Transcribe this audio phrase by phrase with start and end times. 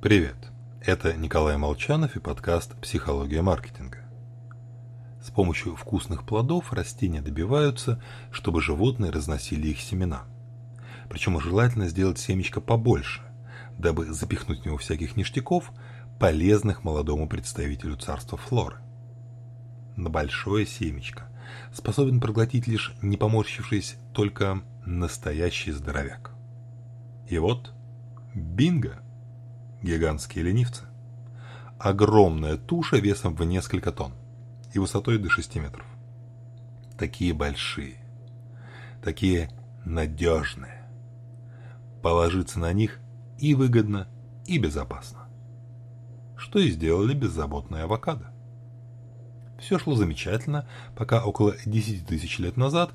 [0.00, 3.98] Привет, это Николай Молчанов и подкаст «Психология маркетинга».
[5.22, 10.22] С помощью вкусных плодов растения добиваются, чтобы животные разносили их семена.
[11.10, 13.20] Причем желательно сделать семечко побольше,
[13.76, 15.70] дабы запихнуть в него всяких ништяков,
[16.18, 18.78] полезных молодому представителю царства флоры.
[19.96, 21.28] На большое семечко
[21.74, 26.30] способен проглотить лишь не поморщившись только настоящий здоровяк.
[27.28, 27.74] И вот,
[28.34, 29.02] бинго!
[29.82, 30.84] Гигантские ленивцы.
[31.78, 34.12] Огромная туша весом в несколько тонн
[34.74, 35.86] и высотой до 6 метров.
[36.98, 37.96] Такие большие,
[39.02, 39.50] такие
[39.86, 40.82] надежные.
[42.02, 43.00] Положиться на них
[43.38, 44.06] и выгодно,
[44.46, 45.28] и безопасно.
[46.36, 48.30] Что и сделали беззаботные авокадо.
[49.58, 52.92] Все шло замечательно, пока около 10 тысяч лет назад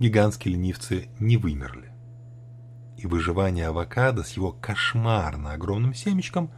[0.00, 1.93] гигантские ленивцы не вымерли.
[2.96, 6.50] И выживание авокадо с его кошмарно огромным семечком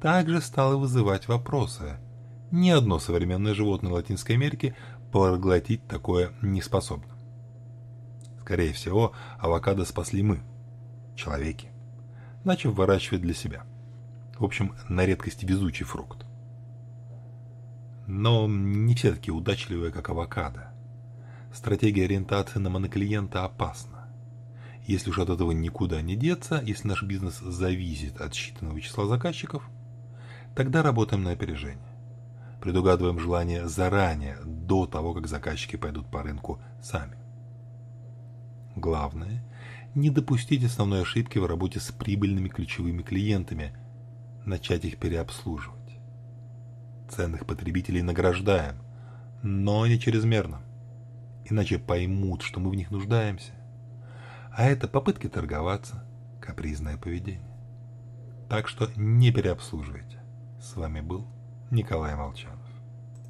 [0.00, 1.98] также стало вызывать вопросы.
[2.50, 4.74] Ни одно современное животное Латинской Америки
[5.12, 7.14] проглотить такое не способно.
[8.40, 10.40] Скорее всего, авокадо спасли мы,
[11.16, 11.70] человеки,
[12.44, 13.64] начав выращивать для себя.
[14.38, 16.24] В общем, на редкости везучий фрукт.
[18.06, 20.72] Но не все такие удачливые, как авокадо.
[21.52, 23.97] Стратегия ориентации на моноклиента опасна.
[24.88, 29.68] Если уж от этого никуда не деться, если наш бизнес зависит от считанного числа заказчиков,
[30.56, 31.94] тогда работаем на опережение.
[32.62, 37.18] Предугадываем желание заранее, до того, как заказчики пойдут по рынку сами.
[38.76, 39.44] Главное–
[39.94, 43.76] не допустить основной ошибки в работе с прибыльными ключевыми клиентами,
[44.46, 45.98] начать их переобслуживать.
[47.10, 48.76] Ценных потребителей награждаем,
[49.42, 50.62] но не чрезмерно.
[51.44, 53.57] Иначе поймут, что мы в них нуждаемся.
[54.58, 56.04] А это попытки торговаться,
[56.40, 57.46] капризное поведение.
[58.48, 60.20] Так что не переобслуживайте.
[60.60, 61.28] С вами был
[61.70, 62.67] Николай Молчанов.